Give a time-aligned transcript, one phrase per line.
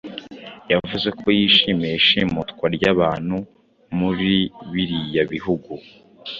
[0.71, 3.37] yavuze ko yishimiye ishimutwa rya bantu
[3.97, 5.71] muribiriya bihugu